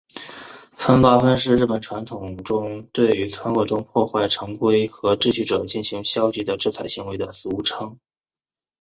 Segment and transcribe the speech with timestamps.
[0.77, 7.99] 村八分是日本传统中对于村落中破坏成规和秩序者进行消极的制裁行为的俗称。